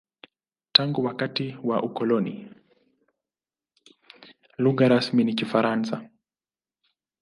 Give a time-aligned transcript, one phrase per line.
[0.71, 2.53] Tangu wakati wa ukoloni,
[4.57, 6.09] lugha rasmi ni Kifaransa.